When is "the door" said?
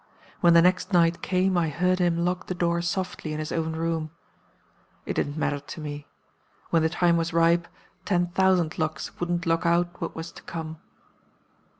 2.47-2.81